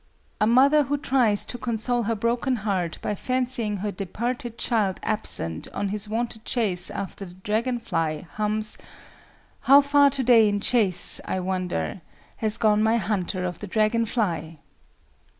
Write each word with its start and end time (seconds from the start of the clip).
A 0.39 0.47
mother 0.47 0.85
who 0.85 0.97
tries 0.97 1.45
to 1.45 1.59
console 1.59 2.01
her 2.01 2.15
broken 2.15 2.55
heart 2.65 2.97
by 3.03 3.13
fancying 3.13 3.77
her 3.77 3.91
departed 3.91 4.57
child 4.57 4.99
absent 5.03 5.67
on 5.75 5.89
his 5.89 6.09
wonted 6.09 6.43
chase 6.43 6.89
after 6.89 7.23
the 7.23 7.35
dragon 7.35 7.77
fly, 7.77 8.25
hums, 8.33 8.79
"How 9.69 9.79
far 9.79 10.09
to 10.09 10.23
day 10.23 10.49
in 10.49 10.59
chase, 10.59 11.21
I 11.25 11.39
wonder, 11.39 12.01
Has 12.37 12.57
gone 12.57 12.81
my 12.81 12.97
hunter 12.97 13.45
of 13.45 13.59
the 13.59 13.67
dragon 13.67 14.07
fly!" 14.07 14.57